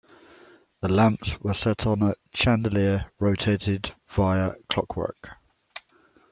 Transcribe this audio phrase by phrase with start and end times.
[0.81, 5.35] The lamps were set on a chandelier rotated via clockwork.